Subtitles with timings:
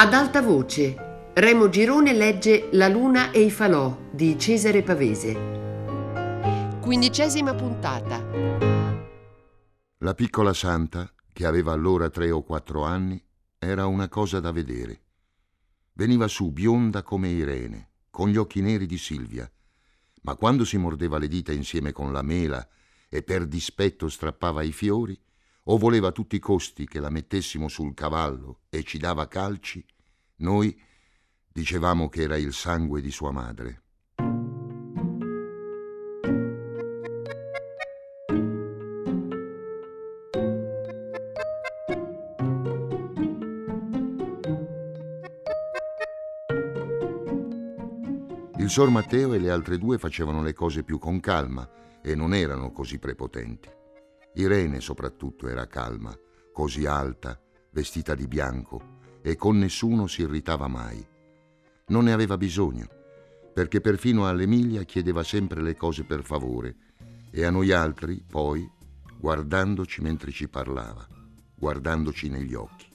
[0.00, 6.76] Ad alta voce, Remo Girone legge La luna e i falò di Cesare Pavese.
[6.80, 8.24] Quindicesima puntata.
[9.98, 13.20] La piccola santa, che aveva allora tre o quattro anni,
[13.58, 15.00] era una cosa da vedere.
[15.94, 19.50] Veniva su bionda come Irene, con gli occhi neri di Silvia,
[20.22, 22.64] ma quando si mordeva le dita insieme con la mela
[23.08, 25.20] e per dispetto strappava i fiori,
[25.70, 29.84] o voleva a tutti i costi che la mettessimo sul cavallo e ci dava calci,
[30.36, 30.78] noi
[31.52, 33.82] dicevamo che era il sangue di sua madre.
[48.56, 51.68] Il sor Matteo e le altre due facevano le cose più con calma
[52.00, 53.76] e non erano così prepotenti.
[54.34, 56.16] Irene soprattutto era calma,
[56.52, 57.40] così alta,
[57.70, 61.04] vestita di bianco, e con nessuno si irritava mai.
[61.88, 62.86] Non ne aveva bisogno,
[63.52, 66.76] perché perfino all'Emilia chiedeva sempre le cose per favore,
[67.30, 68.70] e a noi altri, poi,
[69.18, 71.06] guardandoci mentre ci parlava,
[71.54, 72.86] guardandoci negli occhi.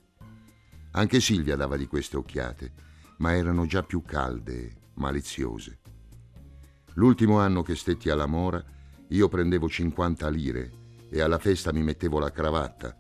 [0.91, 2.73] Anche Silvia dava di queste occhiate,
[3.17, 5.79] ma erano già più calde, maliziose.
[6.93, 8.63] L'ultimo anno che stetti alla Mora,
[9.09, 10.81] io prendevo 50 lire
[11.13, 12.97] e alla festa mi mettevo la cravatta,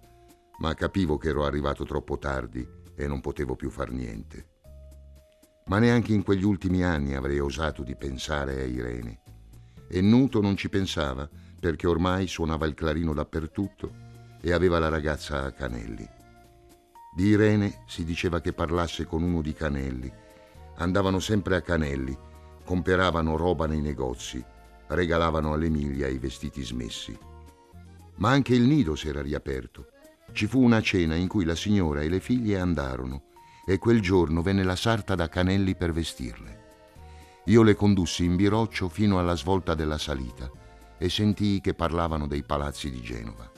[0.59, 4.49] ma capivo che ero arrivato troppo tardi e non potevo più far niente.
[5.65, 9.21] Ma neanche in quegli ultimi anni avrei osato di pensare a Irene.
[9.89, 11.27] E Nuto non ci pensava
[11.59, 13.91] perché ormai suonava il clarino dappertutto
[14.39, 16.07] e aveva la ragazza a Canelli.
[17.15, 20.13] Di Irene si diceva che parlasse con uno di Canelli.
[20.75, 22.15] Andavano sempre a Canelli,
[22.63, 24.43] comperavano roba nei negozi,
[24.89, 27.31] regalavano all'Emilia i vestiti smessi.
[28.15, 29.87] Ma anche il nido si era riaperto.
[30.31, 33.31] Ci fu una cena in cui la signora e le figlie andarono
[33.65, 36.61] e quel giorno venne la sarta da Canelli per vestirle.
[37.45, 40.49] Io le condussi in biroccio fino alla svolta della salita
[40.97, 43.51] e sentii che parlavano dei palazzi di Genova.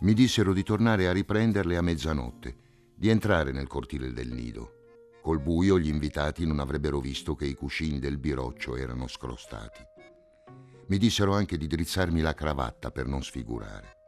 [0.00, 2.56] Mi dissero di tornare a riprenderle a mezzanotte,
[2.94, 4.74] di entrare nel cortile del nido.
[5.22, 9.89] Col buio gli invitati non avrebbero visto che i cuscini del biroccio erano scrostati.
[10.90, 13.98] Mi dissero anche di drizzarmi la cravatta per non sfigurare.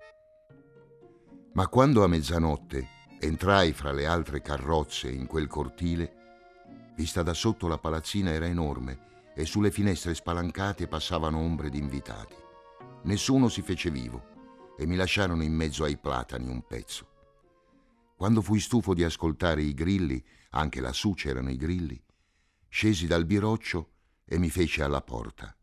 [1.52, 2.88] Ma quando a mezzanotte
[3.20, 9.30] entrai fra le altre carrozze in quel cortile, vista da sotto la palazzina era enorme
[9.32, 12.34] e sulle finestre spalancate passavano ombre di invitati.
[13.04, 17.06] Nessuno si fece vivo e mi lasciarono in mezzo ai platani un pezzo.
[18.16, 20.20] Quando fui stufo di ascoltare i grilli,
[20.50, 22.02] anche lassù c'erano i grilli,
[22.68, 23.90] scesi dal biroccio
[24.24, 25.54] e mi feci alla porta.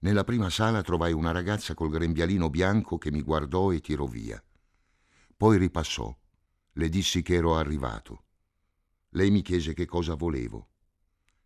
[0.00, 4.42] Nella prima sala trovai una ragazza col grembialino bianco che mi guardò e tirò via.
[5.36, 6.14] Poi ripassò.
[6.72, 8.24] Le dissi che ero arrivato.
[9.10, 10.68] Lei mi chiese che cosa volevo.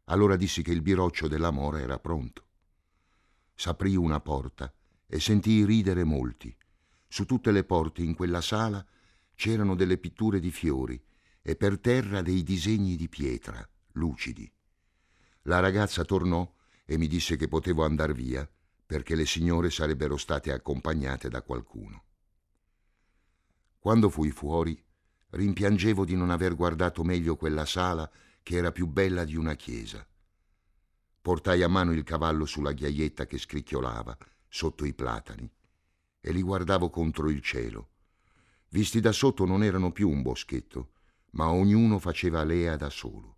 [0.05, 2.47] Allora dissi che il biroccio della mora era pronto.
[3.55, 4.73] S'aprì una porta
[5.07, 6.55] e sentii ridere molti.
[7.07, 8.85] Su tutte le porte in quella sala
[9.37, 11.01] c'erano delle pitture di fiori
[11.43, 14.51] e per terra dei disegni di pietra, lucidi.
[15.43, 16.53] La ragazza tornò
[16.91, 18.51] e mi disse che potevo andar via
[18.85, 22.03] perché le signore sarebbero state accompagnate da qualcuno.
[23.79, 24.77] Quando fui fuori,
[25.29, 28.11] rimpiangevo di non aver guardato meglio quella sala
[28.43, 30.05] che era più bella di una chiesa.
[31.23, 34.19] Portai a mano il cavallo sulla ghiaietta che scricchiolava
[34.49, 35.49] sotto i platani
[36.21, 37.91] e li guardavo contro il cielo.
[38.71, 40.91] Visti da sotto non erano più un boschetto,
[41.35, 43.37] ma ognuno faceva lea da solo.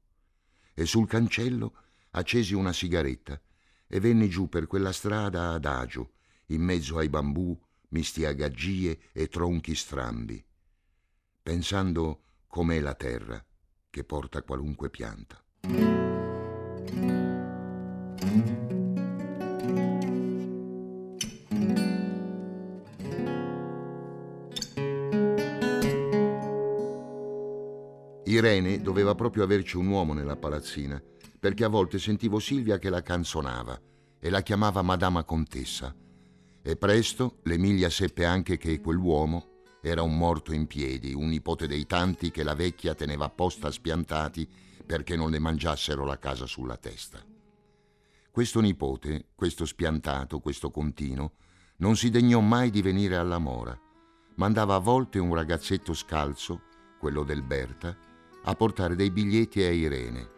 [0.73, 1.82] E sul cancello
[2.13, 3.41] accesi una sigaretta
[3.87, 6.13] e venni giù per quella strada adagio,
[6.47, 7.59] in mezzo ai bambù,
[7.89, 10.43] misti a gaggie e tronchi strambi,
[11.43, 13.45] pensando com'è la terra
[13.91, 15.43] che porta qualunque pianta.
[28.25, 31.03] Irene doveva proprio averci un uomo nella palazzina
[31.43, 33.77] perché a volte sentivo Silvia che la canzonava
[34.21, 35.93] e la chiamava Madama Contessa.
[36.63, 41.85] E presto l'Emilia seppe anche che quell'uomo era un morto in piedi, un nipote dei
[41.85, 44.49] tanti che la vecchia teneva apposta spiantati
[44.87, 47.21] perché non le mangiassero la casa sulla testa.
[48.31, 51.33] Questo nipote, questo spiantato, questo contino,
[51.79, 53.77] non si degnò mai di venire alla mora.
[54.37, 56.61] Mandava a volte un ragazzetto scalzo,
[57.01, 57.99] quello del Berta,
[58.45, 60.32] a portare dei biglietti a Irene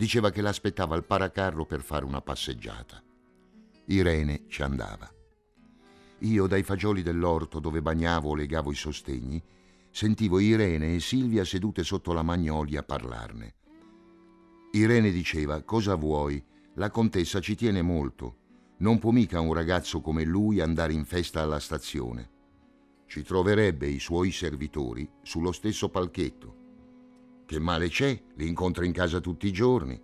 [0.00, 3.02] Diceva che l'aspettava al paracarro per fare una passeggiata.
[3.88, 5.06] Irene ci andava.
[6.20, 9.42] Io dai fagioli dell'orto dove bagnavo o legavo i sostegni
[9.90, 13.56] sentivo Irene e Silvia sedute sotto la magnolia parlarne.
[14.72, 16.42] Irene diceva, cosa vuoi?
[16.76, 18.36] La contessa ci tiene molto.
[18.78, 22.30] Non può mica un ragazzo come lui andare in festa alla stazione.
[23.06, 26.59] Ci troverebbe i suoi servitori sullo stesso palchetto.
[27.50, 28.16] Che male c'è?
[28.36, 30.00] Li incontra in casa tutti i giorni.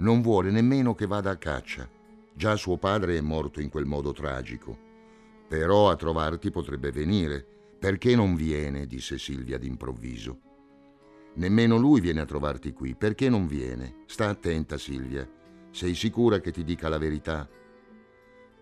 [0.00, 1.88] Non vuole nemmeno che vada a caccia.
[2.34, 4.78] Già suo padre è morto in quel modo tragico.
[5.48, 7.42] Però a trovarti potrebbe venire.
[7.78, 8.86] Perché non viene?
[8.86, 10.40] disse Silvia d'improvviso.
[11.36, 12.94] Nemmeno lui viene a trovarti qui.
[12.94, 14.02] Perché non viene?
[14.04, 15.26] Sta attenta, Silvia.
[15.70, 17.48] Sei sicura che ti dica la verità?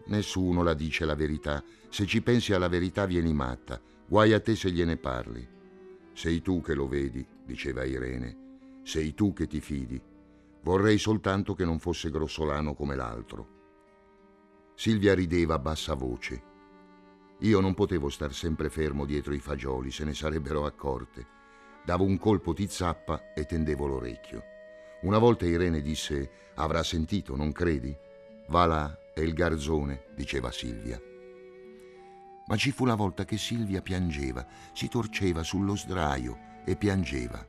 [0.05, 1.61] Nessuno la dice la verità.
[1.89, 3.83] Se ci pensi alla verità vieni matta.
[4.07, 5.55] Guai a te se gliene parli.
[6.17, 8.81] Sei tu che lo vedi, diceva Irene.
[8.83, 10.01] Sei tu che ti fidi.
[10.63, 13.49] Vorrei soltanto che non fosse grossolano come l'altro.
[14.75, 16.43] Silvia rideva a bassa voce.
[17.41, 21.27] Io non potevo star sempre fermo dietro i fagioli, se ne sarebbero accorte.
[21.85, 24.43] Davo un colpo di zappa e tendevo l'orecchio.
[25.03, 27.95] Una volta Irene disse: Avrà sentito, non credi?
[28.49, 30.99] Va là, è il garzone, diceva Silvia
[32.47, 37.45] ma ci fu la volta che Silvia piangeva, si torceva sullo sdraio e piangeva.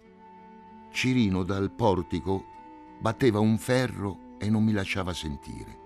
[0.92, 2.46] Cirino dal portico
[3.00, 5.86] batteva un ferro e non mi lasciava sentire.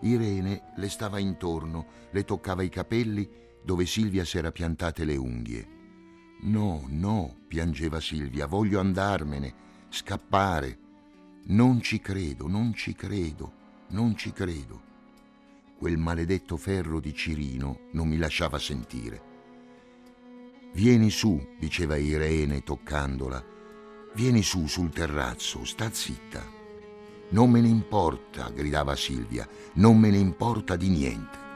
[0.00, 3.28] Irene le stava intorno, le toccava i capelli
[3.62, 5.78] dove Silvia s'era piantate le unghie.
[6.42, 9.54] No, no, piangeva Silvia, voglio andarmene,
[9.88, 10.78] scappare.
[11.44, 13.52] Non ci credo, non ci credo,
[13.88, 14.88] non ci credo
[15.80, 19.22] quel maledetto ferro di Cirino non mi lasciava sentire.
[20.74, 23.42] Vieni su, diceva Irene toccandola,
[24.14, 26.44] vieni su sul terrazzo, sta zitta.
[27.30, 31.49] Non me ne importa, gridava Silvia, non me ne importa di niente.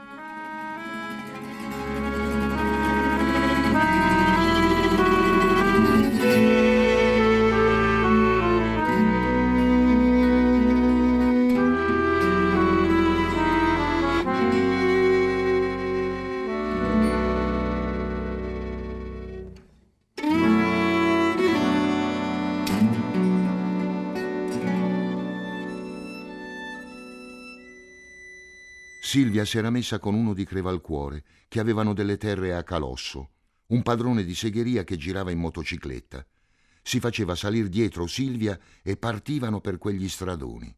[29.15, 33.29] Silvia si era messa con uno di Crevalcuore, che avevano delle terre a Calosso,
[33.67, 36.27] un padrone di segheria che girava in motocicletta.
[36.81, 40.75] Si faceva salir dietro Silvia e partivano per quegli stradoni.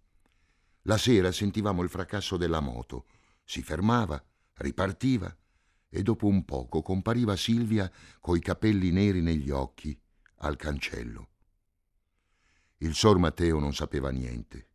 [0.84, 3.08] La sera sentivamo il fracasso della moto.
[3.44, 4.24] Si fermava,
[4.58, 5.36] ripartiva
[5.90, 10.00] e dopo un poco compariva Silvia coi capelli neri negli occhi
[10.42, 11.30] al cancello.
[12.78, 14.68] Il sor Matteo non sapeva niente.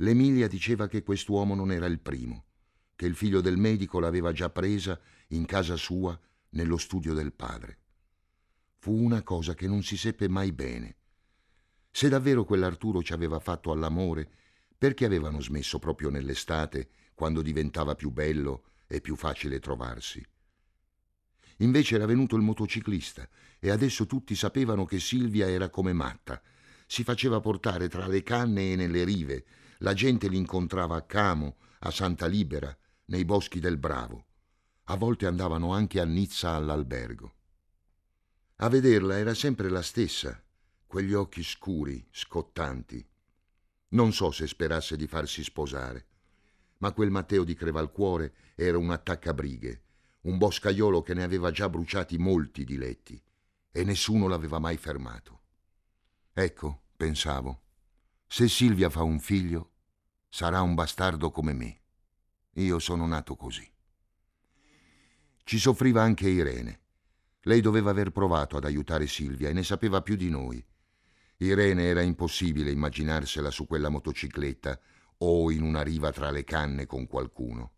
[0.00, 2.44] L'Emilia diceva che quest'uomo non era il primo,
[2.96, 4.98] che il figlio del medico l'aveva già presa
[5.28, 6.18] in casa sua
[6.50, 7.78] nello studio del padre.
[8.78, 10.96] Fu una cosa che non si seppe mai bene.
[11.90, 14.30] Se davvero quell'Arturo ci aveva fatto all'amore,
[14.78, 20.26] perché avevano smesso proprio nell'estate, quando diventava più bello e più facile trovarsi?
[21.58, 26.40] Invece era venuto il motociclista e adesso tutti sapevano che Silvia era come matta.
[26.86, 29.44] Si faceva portare tra le canne e nelle rive,
[29.82, 34.26] la gente li incontrava a Camo, a Santa Libera, nei boschi del Bravo.
[34.84, 37.34] A volte andavano anche a Nizza all'albergo.
[38.56, 40.42] A vederla era sempre la stessa,
[40.86, 43.06] quegli occhi scuri, scottanti.
[43.90, 46.06] Non so se sperasse di farsi sposare,
[46.78, 49.82] ma quel Matteo di Crevalcuore era un attaccabrighe,
[50.22, 53.20] un boscaiolo che ne aveva già bruciati molti di letti
[53.72, 55.40] e nessuno l'aveva mai fermato.
[56.32, 57.62] Ecco, pensavo,
[58.26, 59.69] se Silvia fa un figlio,
[60.30, 61.80] sarà un bastardo come me.
[62.54, 63.68] Io sono nato così.
[65.44, 66.80] Ci soffriva anche Irene.
[67.42, 70.64] Lei doveva aver provato ad aiutare Silvia e ne sapeva più di noi.
[71.38, 74.78] Irene era impossibile immaginarsela su quella motocicletta
[75.18, 77.72] o in una riva tra le canne con qualcuno.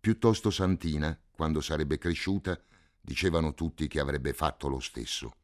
[0.00, 2.58] Piuttosto Santina, quando sarebbe cresciuta,
[3.00, 5.36] dicevano tutti che avrebbe fatto lo stesso.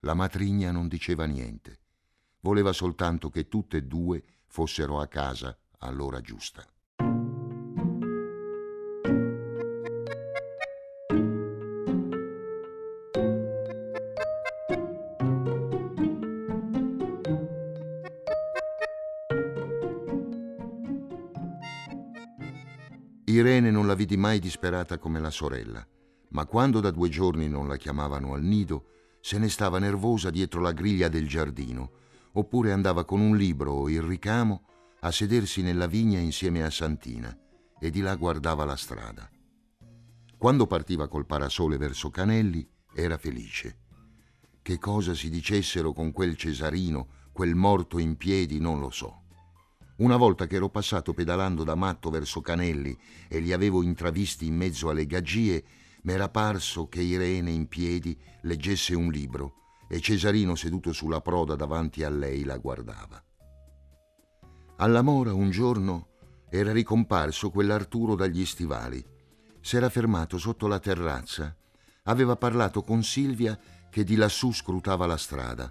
[0.00, 1.78] La matrigna non diceva niente.
[2.40, 6.62] Voleva soltanto che tutte e due fossero a casa all'ora giusta.
[23.24, 25.82] Irene non la vidi mai disperata come la sorella,
[26.32, 28.84] ma quando da due giorni non la chiamavano al nido,
[29.22, 32.00] se ne stava nervosa dietro la griglia del giardino
[32.32, 34.64] oppure andava con un libro o il ricamo
[35.00, 37.36] a sedersi nella vigna insieme a Santina
[37.78, 39.28] e di là guardava la strada.
[40.38, 43.78] Quando partiva col parasole verso Canelli, era felice.
[44.62, 49.22] Che cosa si dicessero con quel Cesarino, quel morto in piedi, non lo so.
[49.96, 52.96] Una volta che ero passato pedalando da matto verso Canelli
[53.28, 55.64] e li avevo intravisti in mezzo alle gaggie,
[56.02, 59.61] m'era parso che Irene in piedi leggesse un libro
[59.92, 63.22] e Cesarino seduto sulla proda davanti a lei la guardava.
[64.76, 66.12] Alla mora un giorno
[66.48, 69.04] era ricomparso quell'Arturo dagli stivali.
[69.60, 71.54] S'era fermato sotto la terrazza.
[72.04, 73.58] Aveva parlato con Silvia
[73.90, 75.70] che di lassù scrutava la strada.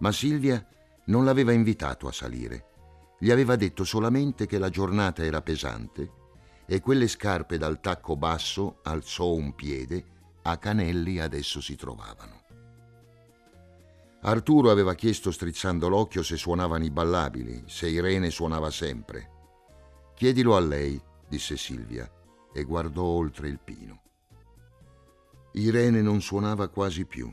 [0.00, 0.66] Ma Silvia
[1.04, 2.64] non l'aveva invitato a salire.
[3.20, 6.10] Gli aveva detto solamente che la giornata era pesante
[6.66, 10.04] e quelle scarpe dal tacco basso alzò un piede,
[10.42, 12.37] a Canelli adesso si trovavano.
[14.20, 19.30] Arturo aveva chiesto strizzando l'occhio se suonavano i ballabili, se Irene suonava sempre.
[20.14, 22.10] Chiedilo a lei, disse Silvia,
[22.52, 24.02] e guardò oltre il pino.
[25.52, 27.32] Irene non suonava quasi più.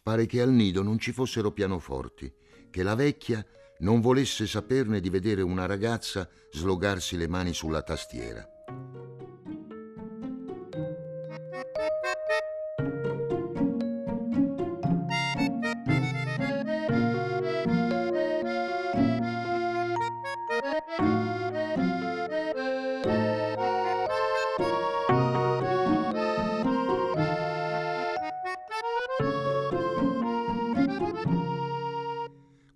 [0.00, 2.32] Pare che al nido non ci fossero pianoforti,
[2.70, 3.44] che la vecchia
[3.78, 8.53] non volesse saperne di vedere una ragazza slogarsi le mani sulla tastiera.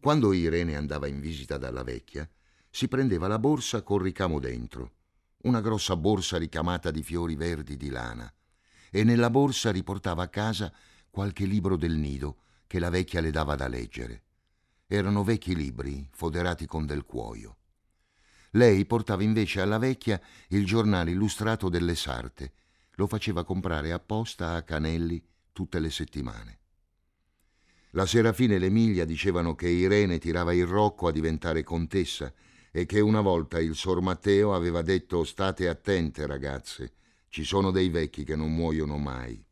[0.08, 2.26] Quando Irene andava in visita dalla vecchia,
[2.70, 4.92] si prendeva la borsa col ricamo dentro,
[5.42, 8.32] una grossa borsa ricamata di fiori verdi di lana,
[8.90, 10.72] e nella borsa riportava a casa
[11.10, 14.22] qualche libro del nido che la vecchia le dava da leggere.
[14.86, 17.58] Erano vecchi libri, foderati con del cuoio.
[18.52, 22.54] Lei portava invece alla vecchia il giornale illustrato delle sarte,
[22.92, 25.22] lo faceva comprare apposta a Canelli
[25.52, 26.60] tutte le settimane.
[27.92, 32.30] La Serafina e l'Emilia dicevano che Irene tirava il Rocco a diventare contessa
[32.70, 36.92] e che una volta il Sor Matteo aveva detto state attente ragazze,
[37.28, 39.42] ci sono dei vecchi che non muoiono mai.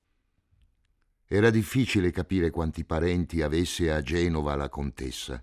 [1.26, 5.42] Era difficile capire quanti parenti avesse a Genova la contessa.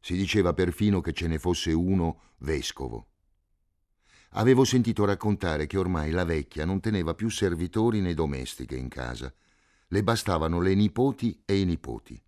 [0.00, 3.06] Si diceva perfino che ce ne fosse uno vescovo.
[4.30, 9.32] Avevo sentito raccontare che ormai la vecchia non teneva più servitori né domestiche in casa.
[9.88, 12.20] Le bastavano le nipoti e i nipoti.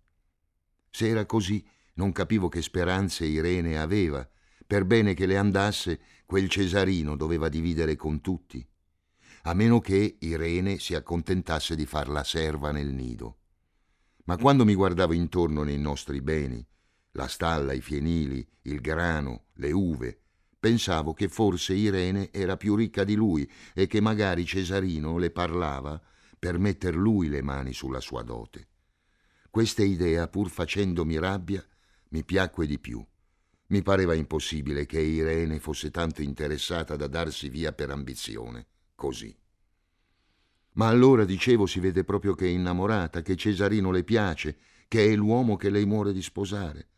[0.95, 1.61] Se era così,
[1.95, 4.25] non capivo che speranze Irene aveva.
[4.65, 8.65] Per bene che le andasse, quel Cesarino doveva dividere con tutti.
[9.41, 13.39] A meno che Irene si accontentasse di far la serva nel nido.
[14.23, 16.65] Ma quando mi guardavo intorno nei nostri beni,
[17.11, 20.21] la stalla, i fienili, il grano, le uve,
[20.57, 26.01] pensavo che forse Irene era più ricca di lui e che magari Cesarino le parlava
[26.39, 28.69] per metter lui le mani sulla sua dote.
[29.55, 31.65] Questa idea, pur facendomi rabbia,
[32.09, 33.01] mi piacque di più.
[33.67, 39.33] Mi pareva impossibile che Irene fosse tanto interessata da darsi via per ambizione, così.
[40.73, 44.57] Ma allora, dicevo, si vede proprio che è innamorata, che Cesarino le piace,
[44.89, 46.89] che è l'uomo che lei muore di sposare.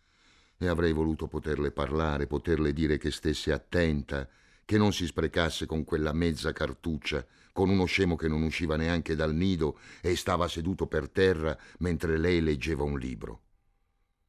[0.58, 4.28] E avrei voluto poterle parlare, poterle dire che stesse attenta,
[4.66, 7.24] che non si sprecasse con quella mezza cartuccia
[7.58, 12.20] con uno scemo che non usciva neanche dal nido e stava seduto per terra mentre
[12.20, 13.42] lei leggeva un libro.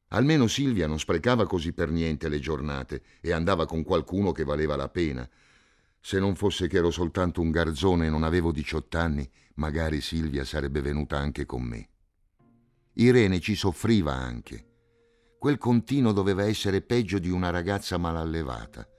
[0.07, 4.75] Almeno Silvia non sprecava così per niente le giornate e andava con qualcuno che valeva
[4.75, 5.29] la pena.
[5.99, 10.43] Se non fosse che ero soltanto un garzone e non avevo diciotto anni, magari Silvia
[10.43, 11.87] sarebbe venuta anche con me.
[12.93, 14.65] Irene ci soffriva anche.
[15.37, 18.89] Quel continuo doveva essere peggio di una ragazza malallevata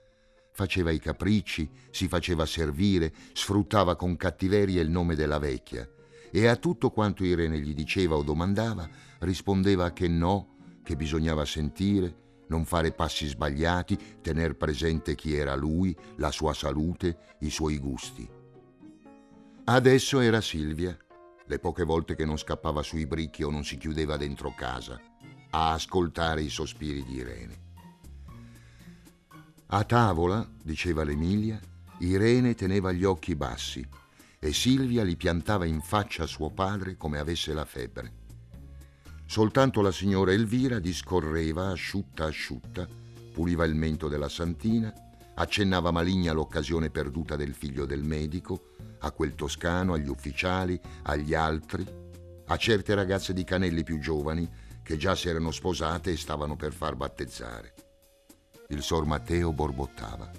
[0.61, 5.89] faceva i capricci, si faceva servire, sfruttava con cattiveria il nome della vecchia
[6.29, 8.87] e a tutto quanto Irene gli diceva o domandava
[9.21, 15.97] rispondeva che no, che bisognava sentire, non fare passi sbagliati, tener presente chi era lui,
[16.17, 18.29] la sua salute, i suoi gusti.
[19.63, 20.95] Adesso era Silvia,
[21.43, 25.01] le poche volte che non scappava sui bricchi o non si chiudeva dentro casa,
[25.49, 27.69] a ascoltare i sospiri di Irene.
[29.73, 31.57] A tavola, diceva l'Emilia,
[31.99, 33.87] Irene teneva gli occhi bassi
[34.37, 38.13] e Silvia li piantava in faccia a suo padre come avesse la febbre.
[39.25, 42.85] Soltanto la signora Elvira discorreva asciutta asciutta,
[43.31, 44.93] puliva il mento della santina,
[45.35, 51.87] accennava maligna l'occasione perduta del figlio del medico, a quel toscano, agli ufficiali, agli altri,
[52.45, 54.49] a certe ragazze di Canelli più giovani
[54.83, 57.80] che già si erano sposate e stavano per far battezzare.
[58.71, 60.31] Il sor Matteo borbottava,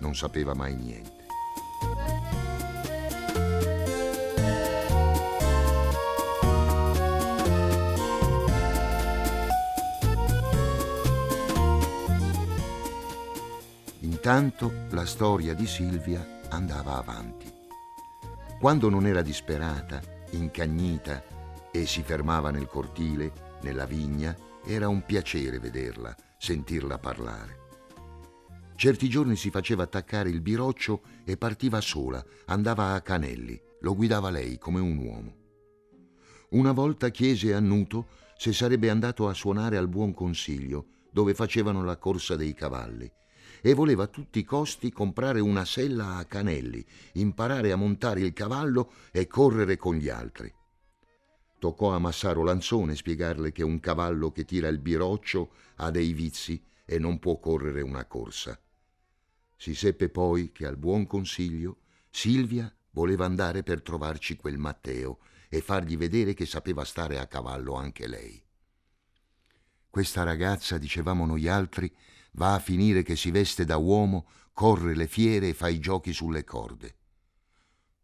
[0.00, 1.24] non sapeva mai niente.
[14.00, 17.50] Intanto la storia di Silvia andava avanti.
[18.60, 20.02] Quando non era disperata,
[20.32, 21.24] incagnita
[21.70, 27.67] e si fermava nel cortile, nella vigna, era un piacere vederla, sentirla parlare.
[28.78, 34.30] Certi giorni si faceva attaccare il biroccio e partiva sola, andava a Canelli, lo guidava
[34.30, 35.36] lei come un uomo.
[36.50, 38.06] Una volta chiese a Nuto
[38.36, 43.10] se sarebbe andato a suonare al Buon Consiglio, dove facevano la corsa dei cavalli,
[43.60, 48.32] e voleva a tutti i costi comprare una sella a Canelli, imparare a montare il
[48.32, 50.54] cavallo e correre con gli altri.
[51.58, 56.62] Toccò a Massaro Lanzone spiegarle che un cavallo che tira il biroccio ha dei vizi
[56.84, 58.56] e non può correre una corsa.
[59.60, 61.78] Si seppe poi che al buon consiglio
[62.10, 67.74] Silvia voleva andare per trovarci quel Matteo e fargli vedere che sapeva stare a cavallo
[67.74, 68.40] anche lei.
[69.90, 71.92] Questa ragazza, dicevamo noi altri,
[72.34, 76.12] va a finire che si veste da uomo, corre le fiere e fa i giochi
[76.12, 76.96] sulle corde.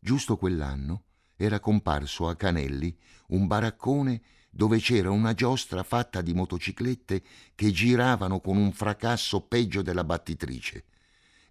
[0.01, 1.05] Giusto quell'anno
[1.37, 7.23] era comparso a Canelli un baraccone dove c'era una giostra fatta di motociclette
[7.55, 10.87] che giravano con un fracasso peggio della battitrice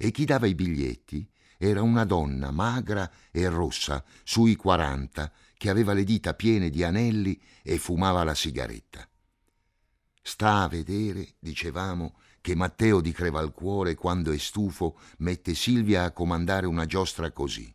[0.03, 1.25] e chi dava i biglietti
[1.57, 7.41] era una donna magra e rossa, sui quaranta, che aveva le dita piene di anelli
[7.61, 9.07] e fumava la sigaretta.
[10.21, 16.65] Sta a vedere, dicevamo, che Matteo di Crevalcuore, quando è stufo, mette Silvia a comandare
[16.65, 17.73] una giostra così.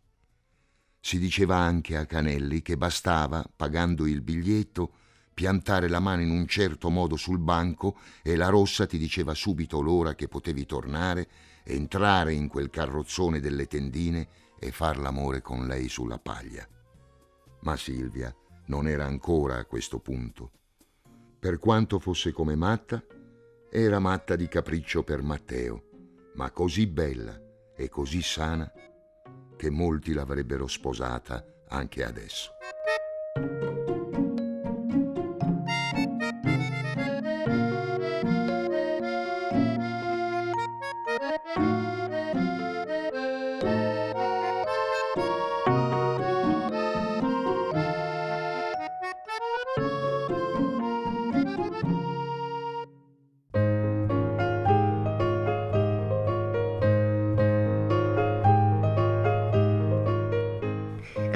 [0.99, 4.93] Si diceva anche a Canelli che bastava, pagando il biglietto,
[5.33, 9.81] piantare la mano in un certo modo sul banco e la rossa ti diceva subito
[9.81, 11.27] l'ora che potevi tornare,
[11.69, 14.27] entrare in quel carrozzone delle tendine
[14.59, 16.67] e far l'amore con lei sulla paglia.
[17.61, 18.33] Ma Silvia
[18.65, 20.51] non era ancora a questo punto.
[21.39, 23.03] Per quanto fosse come matta,
[23.71, 25.83] era matta di capriccio per Matteo,
[26.35, 27.39] ma così bella
[27.75, 28.71] e così sana
[29.55, 32.51] che molti l'avrebbero sposata anche adesso.